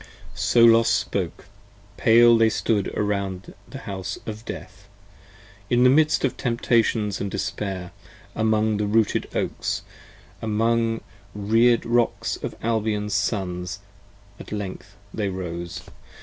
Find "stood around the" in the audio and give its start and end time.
2.49-3.77